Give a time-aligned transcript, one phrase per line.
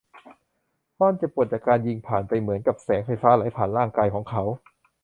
[0.97, 4.43] ความเจ็บปวดจากการยิงผ่านไปเหมือนกับแสงไฟฟ้าไหลผ่านร่างกายของเขา